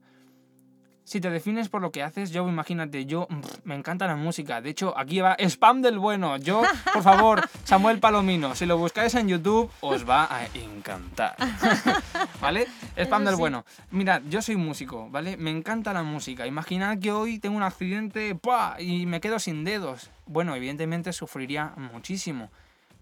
si 1.11 1.21
te 1.21 1.29
defines 1.29 1.69
por 1.69 1.83
lo 1.83 1.91
que 1.91 2.05
haces, 2.05 2.31
yo 2.31 2.49
imagínate, 2.49 3.05
yo 3.05 3.27
pff, 3.27 3.65
me 3.65 3.75
encanta 3.75 4.07
la 4.07 4.15
música. 4.15 4.61
De 4.61 4.71
hecho, 4.71 4.97
aquí 4.97 5.21
va 5.21 5.35
spam 5.41 5.83
del 5.83 5.99
bueno. 5.99 6.37
Yo, 6.37 6.63
por 6.93 7.03
favor, 7.03 7.49
Samuel 7.65 7.99
Palomino, 7.99 8.55
si 8.55 8.65
lo 8.65 8.79
buscáis 8.79 9.17
en 9.17 9.27
YouTube, 9.27 9.69
os 9.81 10.09
va 10.09 10.33
a 10.33 10.47
encantar. 10.55 11.35
¿Vale? 12.41 12.69
Spam 12.97 13.23
Eso 13.23 13.31
del 13.31 13.35
sí. 13.35 13.41
bueno. 13.41 13.65
Mirad, 13.91 14.23
yo 14.31 14.41
soy 14.41 14.55
músico, 14.55 15.11
¿vale? 15.11 15.37
Me 15.37 15.51
encanta 15.51 15.93
la 15.93 16.05
música. 16.05 16.47
Imaginad 16.47 17.01
que 17.01 17.11
hoy 17.11 17.41
tengo 17.41 17.57
un 17.57 17.65
accidente 17.65 18.37
¡pua! 18.37 18.77
y 18.79 19.07
me 19.07 19.21
quedo 19.21 19.41
sin 19.41 19.65
dedos. 19.65 20.13
Bueno, 20.27 20.55
evidentemente 20.55 21.13
sufriría 21.13 21.73
muchísimo. 21.77 22.53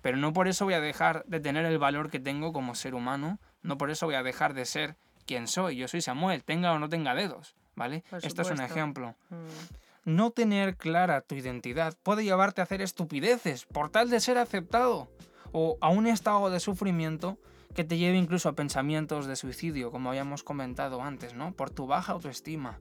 Pero 0.00 0.17
no 0.17 0.33
por 0.33 0.49
eso 0.49 0.65
voy 0.65 0.73
a 0.73 0.81
dejar 0.81 1.25
de 1.27 1.41
tener 1.41 1.67
el 1.67 1.79
valor 1.79 2.09
que 2.09 2.21
tengo 2.21 2.55
como 2.55 2.75
ser 2.75 2.95
humano. 2.95 3.38
No 3.61 3.77
por 3.77 3.91
eso 3.91 4.07
voy 4.07 4.15
a 4.15 4.23
dejar 4.23 4.55
de 4.55 4.65
ser 4.65 4.97
quien 5.27 5.47
soy. 5.47 5.77
Yo 5.77 5.88
soy 5.88 6.00
Samuel, 6.00 6.43
tenga 6.43 6.73
o 6.73 6.79
no 6.79 6.88
tenga 6.88 7.15
dedos. 7.15 7.58
¿Vale? 7.79 8.05
Por 8.11 8.25
Esto 8.25 8.43
es 8.43 8.51
un 8.51 8.61
ejemplo. 8.61 9.15
Mm. 9.31 10.11
No 10.11 10.31
tener 10.31 10.77
clara 10.77 11.21
tu 11.21 11.35
identidad 11.35 11.97
puede 12.03 12.25
llevarte 12.25 12.61
a 12.61 12.65
hacer 12.65 12.81
estupideces 12.81 13.67
por 13.67 13.91
tal 13.91 14.11
de 14.11 14.21
ser 14.21 14.39
aceptado 14.39 15.09
o 15.53 15.77
a 15.81 15.89
un 15.89 16.07
estado 16.07 16.51
de 16.51 16.61
sufrimiento 16.61 17.39
que 17.75 17.85
te 17.85 17.99
lleve 17.99 18.17
incluso 18.17 18.49
a 18.49 18.55
pensamientos 18.55 19.27
de 19.27 19.37
suicidio, 19.37 19.91
como 19.91 20.09
habíamos 20.09 20.43
comentado 20.43 21.03
antes, 21.03 21.35
¿no? 21.35 21.53
Por 21.53 21.71
tu 21.71 21.87
baja 21.87 22.13
autoestima. 22.13 22.81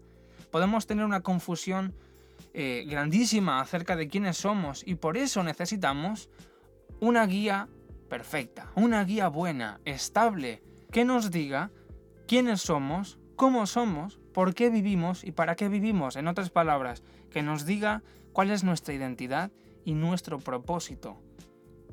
Podemos 0.51 0.87
tener 0.87 1.05
una 1.05 1.21
confusión 1.21 1.93
eh, 2.53 2.85
grandísima 2.87 3.59
acerca 3.59 3.95
de 3.95 4.07
quiénes 4.07 4.37
somos 4.37 4.83
y 4.85 4.95
por 4.95 5.17
eso 5.17 5.43
necesitamos 5.43 6.29
una 6.99 7.25
guía 7.25 7.67
perfecta, 8.09 8.71
una 8.75 9.03
guía 9.03 9.27
buena, 9.27 9.79
estable, 9.85 10.63
que 10.91 11.05
nos 11.05 11.29
diga 11.29 11.71
quiénes 12.27 12.61
somos, 12.61 13.19
cómo 13.35 13.67
somos, 13.67 14.19
por 14.37 14.53
qué 14.53 14.69
vivimos 14.69 15.23
y 15.23 15.31
para 15.31 15.55
qué 15.55 15.67
vivimos. 15.67 16.15
En 16.15 16.27
otras 16.27 16.51
palabras, 16.51 17.01
que 17.31 17.41
nos 17.41 17.65
diga 17.65 18.03
cuál 18.33 18.51
es 18.51 18.63
nuestra 18.63 18.93
identidad 18.93 19.49
y 19.83 19.95
nuestro 19.95 20.37
propósito. 20.37 21.19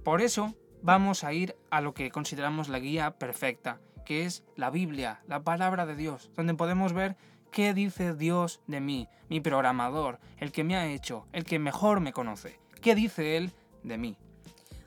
Por 0.04 0.20
eso 0.20 0.54
vamos 0.82 1.24
a 1.24 1.32
ir 1.32 1.56
a 1.70 1.80
lo 1.80 1.94
que 1.94 2.10
consideramos 2.10 2.68
la 2.68 2.80
guía 2.80 3.12
perfecta, 3.12 3.80
que 4.04 4.26
es 4.26 4.44
la 4.56 4.68
Biblia, 4.68 5.22
la 5.26 5.42
palabra 5.42 5.86
de 5.86 5.96
Dios, 5.96 6.30
donde 6.36 6.52
podemos 6.52 6.92
ver 6.92 7.16
qué 7.50 7.72
dice 7.72 8.12
Dios 8.12 8.60
de 8.66 8.82
mí, 8.82 9.08
mi 9.30 9.40
programador, 9.40 10.20
el 10.36 10.52
que 10.52 10.64
me 10.64 10.76
ha 10.76 10.86
hecho, 10.86 11.26
el 11.32 11.44
que 11.44 11.58
mejor 11.58 12.00
me 12.00 12.12
conoce. 12.12 12.60
¿Qué 12.82 12.94
dice 12.94 13.38
Él 13.38 13.52
de 13.84 13.96
mí? 13.96 14.18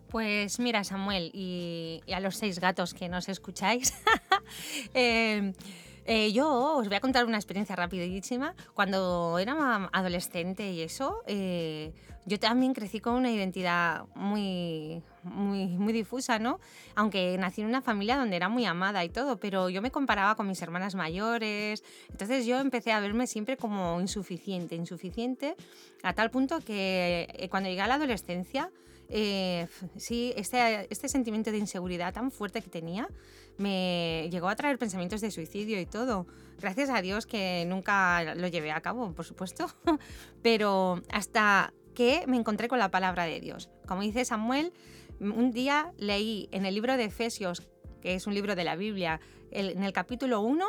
Pues 0.09 0.59
mira, 0.59 0.83
Samuel, 0.83 1.31
y, 1.33 2.03
a 2.13 2.19
los 2.19 2.35
seis 2.35 2.59
gatos 2.59 2.93
que 2.93 3.09
nos 3.09 3.27
escucháis, 3.29 3.95
eh, 4.93 5.53
eh, 6.09 6.31
yo 6.31 6.77
os 6.77 6.87
voy 6.87 6.95
a 6.95 7.01
contar 7.01 7.25
una 7.25 7.35
experiencia 7.35 7.75
rapidísima. 7.75 8.55
Cuando 8.73 9.37
era 9.39 9.89
adolescente 9.91 10.71
y 10.71 10.81
eso, 10.81 11.21
eh, 11.27 11.91
yo 12.25 12.39
también 12.39 12.73
crecí 12.73 13.01
con 13.01 13.15
una 13.15 13.29
identidad 13.29 14.05
muy, 14.15 15.03
muy, 15.23 15.67
muy 15.67 15.91
difusa, 15.91 16.39
¿no? 16.39 16.61
Aunque 16.95 17.37
nací 17.37 17.59
en 17.59 17.67
una 17.67 17.81
familia 17.81 18.15
donde 18.15 18.37
era 18.37 18.47
muy 18.47 18.63
amada 18.63 19.03
y 19.03 19.09
todo, 19.09 19.37
pero 19.37 19.69
yo 19.69 19.81
me 19.81 19.91
comparaba 19.91 20.35
con 20.35 20.47
mis 20.47 20.61
hermanas 20.61 20.95
mayores. 20.95 21.83
Entonces 22.09 22.45
yo 22.45 22.57
empecé 22.61 22.93
a 22.93 23.01
verme 23.01 23.27
siempre 23.27 23.57
como 23.57 23.99
insuficiente, 23.99 24.75
insuficiente, 24.75 25.57
a 26.03 26.13
tal 26.13 26.31
punto 26.31 26.61
que 26.61 27.27
eh, 27.33 27.49
cuando 27.49 27.67
llegué 27.67 27.81
a 27.81 27.87
la 27.87 27.95
adolescencia, 27.95 28.71
sí, 29.97 30.33
este, 30.37 30.87
este 30.89 31.09
sentimiento 31.09 31.51
de 31.51 31.57
inseguridad 31.57 32.13
tan 32.13 32.31
fuerte 32.31 32.61
que 32.61 32.69
tenía 32.69 33.09
me 33.57 34.29
llegó 34.31 34.49
a 34.49 34.55
traer 34.55 34.77
pensamientos 34.77 35.21
de 35.21 35.31
suicidio 35.31 35.79
y 35.79 35.85
todo. 35.85 36.27
Gracias 36.59 36.89
a 36.89 37.01
Dios 37.01 37.25
que 37.25 37.65
nunca 37.67 38.35
lo 38.35 38.47
llevé 38.47 38.71
a 38.71 38.81
cabo, 38.81 39.13
por 39.13 39.25
supuesto, 39.25 39.67
pero 40.41 41.01
hasta 41.11 41.73
que 41.93 42.25
me 42.27 42.37
encontré 42.37 42.67
con 42.67 42.79
la 42.79 42.91
palabra 42.91 43.25
de 43.25 43.39
Dios. 43.39 43.69
Como 43.87 44.01
dice 44.01 44.25
Samuel, 44.25 44.73
un 45.19 45.51
día 45.51 45.93
leí 45.97 46.47
en 46.51 46.65
el 46.65 46.75
libro 46.75 46.95
de 46.95 47.05
Efesios, 47.05 47.67
que 48.01 48.15
es 48.15 48.27
un 48.27 48.33
libro 48.33 48.55
de 48.55 48.63
la 48.63 48.75
Biblia, 48.75 49.19
en 49.51 49.83
el 49.83 49.93
capítulo 49.93 50.41
1, 50.41 50.65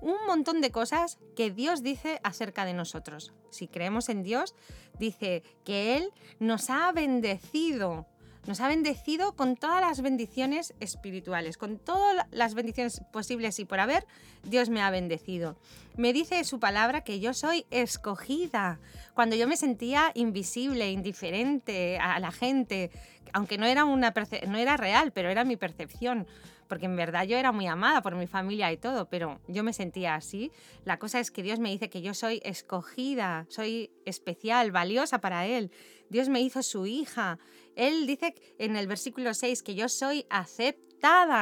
un 0.00 0.16
montón 0.26 0.60
de 0.60 0.70
cosas 0.70 1.18
que 1.36 1.50
Dios 1.50 1.82
dice 1.82 2.20
acerca 2.24 2.64
de 2.64 2.74
nosotros. 2.74 3.32
Si 3.50 3.68
creemos 3.68 4.08
en 4.08 4.22
Dios, 4.22 4.54
dice 4.98 5.42
que 5.64 5.96
Él 5.96 6.10
nos 6.40 6.70
ha 6.70 6.90
bendecido. 6.92 8.06
Nos 8.46 8.60
ha 8.60 8.66
bendecido 8.66 9.36
con 9.36 9.56
todas 9.56 9.80
las 9.80 10.02
bendiciones 10.02 10.74
espirituales, 10.80 11.56
con 11.56 11.78
todas 11.78 12.26
las 12.32 12.54
bendiciones 12.54 13.00
posibles 13.12 13.60
y 13.60 13.64
por 13.64 13.78
haber, 13.78 14.04
Dios 14.42 14.68
me 14.68 14.82
ha 14.82 14.90
bendecido. 14.90 15.56
Me 15.96 16.12
dice 16.12 16.42
su 16.42 16.58
palabra 16.58 17.04
que 17.04 17.20
yo 17.20 17.34
soy 17.34 17.66
escogida. 17.70 18.80
Cuando 19.14 19.36
yo 19.36 19.46
me 19.46 19.56
sentía 19.56 20.10
invisible, 20.14 20.90
indiferente 20.90 21.98
a 21.98 22.18
la 22.18 22.32
gente, 22.32 22.90
aunque 23.32 23.58
no 23.58 23.66
era, 23.66 23.84
una 23.84 24.12
no 24.48 24.58
era 24.58 24.76
real, 24.76 25.12
pero 25.12 25.30
era 25.30 25.44
mi 25.44 25.56
percepción 25.56 26.26
porque 26.72 26.86
en 26.86 26.96
verdad 26.96 27.24
yo 27.24 27.36
era 27.36 27.52
muy 27.52 27.66
amada 27.66 28.00
por 28.00 28.16
mi 28.16 28.26
familia 28.26 28.72
y 28.72 28.78
todo, 28.78 29.06
pero 29.10 29.42
yo 29.46 29.62
me 29.62 29.74
sentía 29.74 30.14
así. 30.14 30.50
La 30.86 30.98
cosa 30.98 31.20
es 31.20 31.30
que 31.30 31.42
Dios 31.42 31.58
me 31.58 31.68
dice 31.68 31.90
que 31.90 32.00
yo 32.00 32.14
soy 32.14 32.40
escogida, 32.46 33.44
soy 33.50 33.90
especial, 34.06 34.70
valiosa 34.70 35.18
para 35.18 35.46
Él. 35.46 35.70
Dios 36.08 36.30
me 36.30 36.40
hizo 36.40 36.62
su 36.62 36.86
hija. 36.86 37.38
Él 37.76 38.06
dice 38.06 38.34
en 38.58 38.76
el 38.76 38.86
versículo 38.86 39.34
6 39.34 39.62
que 39.62 39.74
yo 39.74 39.90
soy 39.90 40.24
aceptada, 40.30 40.91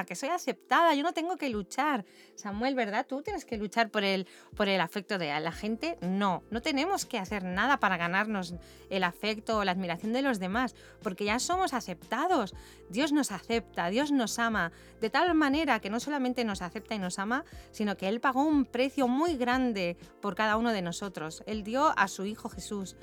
que 0.07 0.15
soy 0.15 0.31
aceptada, 0.31 0.95
yo 0.95 1.03
no 1.03 1.13
tengo 1.13 1.37
que 1.37 1.51
luchar. 1.51 2.07
Samuel, 2.35 2.75
¿verdad? 2.75 3.07
¿Tú 3.07 3.21
tienes 3.21 3.45
que 3.45 3.59
luchar 3.59 3.91
por 3.91 4.05
el, 4.05 4.27
por 4.57 4.69
el 4.69 4.81
afecto 4.81 5.19
de 5.19 5.39
la 5.39 5.53
gente? 5.53 5.99
No, 6.01 6.43
no 6.51 6.63
tenemos 6.63 7.05
que 7.05 7.19
hacer 7.19 7.45
nada 7.45 7.79
para 7.79 7.99
ganarnos 7.99 8.55
el 8.89 9.05
afecto 9.05 9.59
o 9.59 9.65
la 9.65 9.73
admiración 9.73 10.15
de 10.15 10.23
los 10.23 10.39
demás, 10.39 10.75
porque 11.03 11.27
ya 11.27 11.39
somos 11.39 11.75
aceptados. 11.75 12.55
Dios 12.89 13.13
nos 13.13 13.33
acepta, 13.33 13.91
Dios 13.91 14.13
nos 14.13 14.39
ama, 14.39 14.73
de 15.01 15.11
tal 15.11 15.35
manera 15.35 15.81
que 15.81 15.91
no 15.91 16.01
solamente 16.01 16.43
nos 16.45 16.63
acepta 16.63 16.95
y 16.95 16.99
nos 16.99 17.19
ama, 17.19 17.45
sino 17.71 17.99
que 17.99 18.09
Él 18.09 18.21
pagó 18.21 18.43
un 18.43 18.65
precio 18.65 19.09
muy 19.09 19.37
grande 19.37 19.99
por 20.23 20.35
cada 20.35 20.57
uno 20.57 20.73
de 20.73 20.81
nosotros. 20.81 21.43
Él 21.47 21.65
dio 21.65 21.93
a 21.99 22.09
su 22.09 22.25
Hijo 22.25 22.49
Jesús 22.49 22.97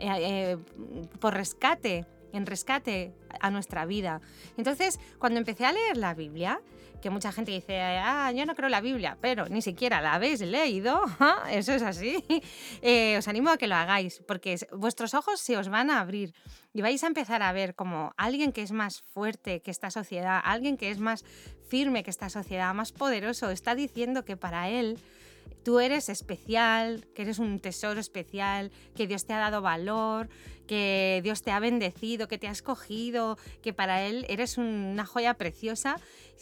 eh, 0.00 0.08
eh, 0.10 0.58
por 1.20 1.34
rescate, 1.34 2.06
en 2.32 2.46
rescate 2.46 3.12
a 3.40 3.50
nuestra 3.50 3.84
vida. 3.86 4.20
Entonces, 4.56 4.98
cuando 5.18 5.38
empecé 5.38 5.64
a 5.66 5.72
leer 5.72 5.96
la 5.96 6.14
Biblia, 6.14 6.60
que 7.00 7.10
mucha 7.10 7.32
gente 7.32 7.50
dice, 7.50 7.80
ah, 7.80 8.30
yo 8.32 8.46
no 8.46 8.54
creo 8.54 8.68
la 8.68 8.80
Biblia, 8.80 9.18
pero 9.20 9.48
ni 9.48 9.60
siquiera 9.60 10.00
la 10.00 10.14
habéis 10.14 10.40
leído, 10.40 11.00
eso 11.50 11.72
es 11.72 11.82
así, 11.82 12.22
eh, 12.82 13.16
os 13.18 13.26
animo 13.26 13.50
a 13.50 13.58
que 13.58 13.66
lo 13.66 13.74
hagáis, 13.74 14.22
porque 14.26 14.52
es- 14.52 14.66
vuestros 14.72 15.12
ojos 15.14 15.40
se 15.40 15.56
os 15.56 15.68
van 15.68 15.90
a 15.90 15.98
abrir 16.00 16.32
y 16.72 16.80
vais 16.80 17.02
a 17.02 17.08
empezar 17.08 17.42
a 17.42 17.52
ver 17.52 17.74
como 17.74 18.12
alguien 18.16 18.52
que 18.52 18.62
es 18.62 18.70
más 18.70 19.02
fuerte 19.02 19.62
que 19.62 19.72
esta 19.72 19.90
sociedad, 19.90 20.40
alguien 20.44 20.76
que 20.76 20.90
es 20.90 21.00
más 21.00 21.24
firme 21.68 22.04
que 22.04 22.10
esta 22.10 22.28
sociedad, 22.30 22.72
más 22.72 22.92
poderoso, 22.92 23.50
está 23.50 23.74
diciendo 23.74 24.24
que 24.24 24.36
para 24.36 24.68
él 24.68 24.96
tú 25.62 25.80
eres 25.80 26.08
especial, 26.08 27.06
que 27.14 27.22
eres 27.22 27.38
un 27.38 27.60
tesoro 27.60 28.00
especial, 28.00 28.70
que 28.94 29.06
Dios 29.06 29.24
te 29.24 29.32
ha 29.32 29.38
dado 29.38 29.62
valor, 29.62 30.28
que 30.66 31.20
Dios 31.22 31.42
te 31.42 31.50
ha 31.50 31.60
bendecido, 31.60 32.28
que 32.28 32.38
te 32.38 32.48
ha 32.48 32.50
escogido, 32.50 33.38
que 33.62 33.72
para 33.72 34.02
Él 34.02 34.26
eres 34.28 34.58
una 34.58 35.06
joya 35.06 35.34
preciosa. 35.34 35.96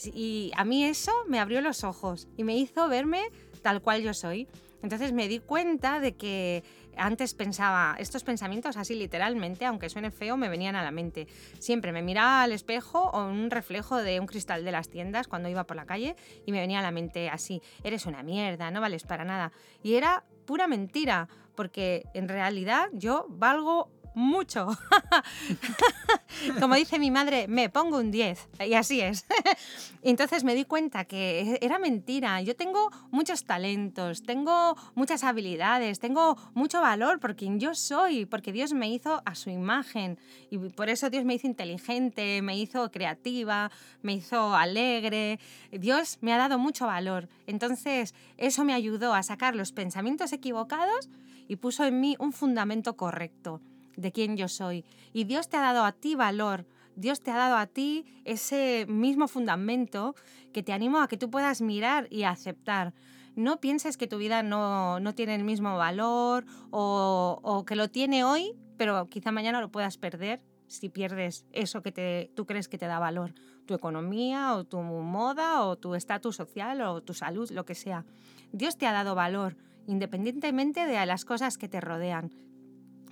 Y 0.05 0.53
a 0.57 0.65
mí 0.65 0.85
eso 0.85 1.13
me 1.29 1.39
abrió 1.39 1.61
los 1.61 1.85
ojos 1.85 2.29
y 2.37 2.45
me 2.45 2.57
hizo 2.57 2.89
verme 2.89 3.31
tal 3.63 3.83
cual 3.83 4.03
yo 4.03 4.15
soy. 4.15 4.49
Entonces 4.83 5.13
me 5.13 5.29
di 5.29 5.41
cuenta 5.41 6.01
de 6.01 6.13
que 6.13 6.65
antes 6.97 7.35
pensaba, 7.35 7.97
estos 7.99 8.25
pensamientos 8.25 8.77
así 8.77 8.95
literalmente, 8.95 9.65
aunque 9.67 9.89
suene 9.89 10.11
feo, 10.11 10.37
me 10.37 10.49
venían 10.49 10.77
a 10.77 10.83
la 10.83 10.91
mente. 10.91 11.27
Siempre 11.59 11.93
me 11.93 12.03
miraba 12.03 12.43
al 12.43 12.53
espejo 12.53 13.11
o 13.11 13.25
un 13.25 13.51
reflejo 13.51 13.97
de 13.97 14.21
un 14.21 14.27
cristal 14.27 14.65
de 14.65 14.73
las 14.73 14.89
tiendas 14.89 15.29
cuando 15.29 15.49
iba 15.49 15.65
por 15.65 15.77
la 15.77 15.87
calle 15.87 16.17
y 16.47 16.53
me 16.53 16.61
venía 16.61 16.81
a 16.81 16.83
la 16.83 16.91
mente 16.91 17.29
así, 17.29 17.63
eres 17.85 18.07
una 18.07 18.23
mierda, 18.23 18.71
no 18.71 18.81
vales 18.81 19.05
para 19.05 19.25
nada. 19.25 19.53
Y 19.83 19.95
era 19.95 20.25
pura 20.45 20.67
mentira, 20.67 21.29
porque 21.55 22.05
en 22.15 22.29
realidad 22.29 22.89
yo 22.93 23.27
valgo 23.29 23.91
mucho. 24.15 24.69
Como 26.61 26.75
dice 26.75 26.99
mi 26.99 27.11
madre, 27.11 27.49
me 27.49 27.69
pongo 27.69 27.99
un 27.99 28.11
10. 28.11 28.49
Y 28.67 28.75
así 28.75 29.01
es. 29.01 29.27
Entonces 30.03 30.45
me 30.45 30.55
di 30.55 30.65
cuenta 30.65 31.05
que 31.05 31.59
era 31.61 31.79
mentira. 31.79 32.41
Yo 32.41 32.57
tengo 32.57 32.91
muchos 33.11 33.45
talentos, 33.45 34.23
tengo 34.23 34.77
muchas 34.95 35.25
habilidades, 35.25 35.99
tengo 36.01 36.37
mucho 36.55 36.81
valor 36.81 37.21
por 37.21 37.37
quien 37.37 37.61
yo 37.61 37.75
soy, 37.75 38.27
porque 38.27 38.53
Dios 38.53 38.73
me 38.73 38.91
hizo 38.91 39.23
a 39.25 39.35
su 39.35 39.51
imagen. 39.51 40.19
Y 40.51 40.59
por 40.59 40.89
eso 40.89 41.11
Dios 41.11 41.25
me 41.25 41.35
hizo 41.35 41.47
inteligente, 41.47 42.43
me 42.43 42.57
hizo 42.59 42.91
creativa, 42.91 43.71
me 44.03 44.15
hizo 44.15 44.55
alegre. 44.55 45.39
Dios 45.71 46.19
me 46.21 46.33
ha 46.33 46.39
dado 46.39 46.59
mucho 46.59 46.87
valor. 46.87 47.29
Entonces 47.47 48.15
eso 48.37 48.65
me 48.65 48.75
ayudó 48.75 49.15
a 49.15 49.23
sacar 49.23 49.55
los 49.55 49.73
pensamientos 49.73 50.33
equivocados 50.33 51.09
y 51.49 51.57
puso 51.57 51.85
en 51.85 52.01
mí 52.01 52.17
un 52.19 52.33
fundamento 52.33 52.97
correcto 52.97 53.61
de 53.97 54.13
quién 54.13 54.37
yo 54.37 54.49
soy. 54.49 54.85
Y 55.13 55.25
Dios 55.25 55.49
te 55.49 55.57
ha 55.57 55.61
dado 55.61 55.85
a 55.85 55.93
ti 55.93 56.15
valor, 56.15 56.67
Dios 56.97 57.21
te 57.21 57.31
ha 57.31 57.37
dado 57.37 57.57
a 57.57 57.67
ti 57.67 58.05
ese 58.25 58.87
mismo 58.89 59.29
fundamento 59.29 60.15
que 60.53 60.63
te 60.63 60.73
animo 60.73 61.01
a 61.01 61.09
que 61.09 61.17
tú 61.17 61.31
puedas 61.31 61.61
mirar 61.61 62.07
y 62.11 62.25
aceptar. 62.25 62.93
No 63.37 63.61
pienses 63.61 63.97
que 63.97 64.07
tu 64.07 64.19
vida 64.19 64.43
no, 64.43 65.01
tiene 65.15 65.35
el 65.35 65.45
mismo 65.45 65.77
valor 65.77 66.45
o, 66.71 67.39
o, 67.43 67.65
que 67.65 67.77
lo 67.77 67.89
tiene 67.89 68.25
hoy, 68.25 68.55
pero 68.77 69.09
quizá 69.09 69.33
mañana 69.33 69.61
lo 69.61 69.71
puedas 69.71 69.97
perder 69.97 70.43
si 70.67 70.89
pierdes 70.89 71.47
eso 71.53 71.83
que 71.83 71.91
te, 71.91 72.31
tú 72.35 72.47
crees 72.47 72.69
que 72.69 72.79
te 72.79 72.87
da 72.87 72.99
valor. 72.99 73.35
Tu 73.67 73.75
economía 73.75 74.55
o 74.55 74.65
tu 74.65 74.81
moda 74.81 75.63
o 75.65 75.77
tu 75.77 75.95
estatus 75.95 76.37
social 76.37 76.81
o 76.83 77.03
tu 77.03 77.15
salud, 77.15 77.51
lo 77.51 77.65
que 77.65 77.75
sea. 77.75 78.05
Dios 78.53 78.77
te 78.77 78.87
ha 78.87 78.93
dado 78.93 79.15
valor 79.15 79.57
independientemente 79.87 80.87
de 80.87 81.05
las 81.07 81.25
cosas 81.25 81.59
que 81.59 81.69
te 81.69 81.81
rodean. 81.81 82.31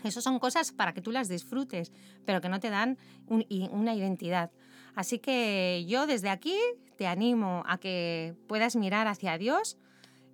Eso 0.05 0.21
son 0.21 0.39
cosas 0.39 0.73
para 0.73 0.93
que 0.93 1.03
tú 1.03 1.11
las 1.11 1.29
disfrutes, 1.29 1.93
pero 2.25 2.41
que 2.41 2.49
no 2.49 2.61
te 2.61 2.71
dan 2.71 2.99
una 3.29 3.95
identidad. 3.95 4.51
Así 4.95 5.19
que 5.19 5.85
yo 5.89 6.07
desde 6.07 6.29
aquí 6.31 6.57
te 6.97 7.07
animo 7.07 7.63
a 7.67 7.79
que 7.79 8.35
puedas 8.47 8.77
mirar 8.77 9.07
hacia 9.07 9.39
Dios. 9.39 9.77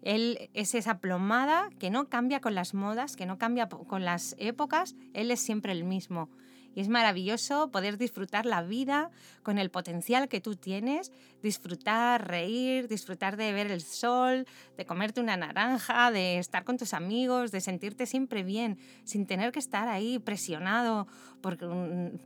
Él 0.03 0.51
es 0.53 0.75
esa 0.75 0.99
plomada 0.99 1.71
que 1.79 1.91
no 1.91 2.09
cambia 2.09 2.41
con 2.41 2.55
las 2.55 2.75
modas, 2.75 3.17
que 3.17 3.27
no 3.27 3.39
cambia 3.39 3.69
con 3.69 4.05
las 4.05 4.37
épocas. 4.39 4.97
Él 5.15 5.31
es 5.31 5.41
siempre 5.41 5.73
el 5.73 5.85
mismo. 5.85 6.29
Y 6.75 6.81
es 6.81 6.89
maravilloso 6.89 7.71
poder 7.71 7.99
disfrutar 7.99 8.47
la 8.47 8.63
vida 8.63 9.11
con 9.43 9.59
el 9.59 9.71
potencial 9.71 10.29
que 10.29 10.41
tú 10.41 10.57
tienes, 10.57 11.13
disfrutar, 11.43 12.27
reír, 12.29 12.89
disfrutar 12.89 13.37
de 13.37 13.53
ver 13.53 13.71
el 13.71 13.81
sol, 13.81 14.47
de 14.77 14.85
comerte 14.85 15.21
una 15.21 15.37
naranja, 15.37 16.11
de 16.11 16.39
estar 16.39 16.65
con 16.65 16.77
tus 16.77 16.95
amigos, 16.95 17.53
de 17.53 17.61
sentirte 17.61 18.07
siempre 18.07 18.43
bien, 18.43 18.79
sin 19.05 19.27
tener 19.27 19.53
que 19.53 19.59
estar 19.59 19.89
ahí 19.89 20.19
presionado 20.19 21.07
por, 21.41 21.59